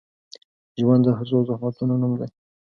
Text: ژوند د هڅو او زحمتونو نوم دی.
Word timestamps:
ژوند 0.79 1.01
د 1.05 1.09
هڅو 1.17 1.35
او 1.39 1.47
زحمتونو 1.49 1.93
نوم 2.01 2.13
دی. 2.19 2.27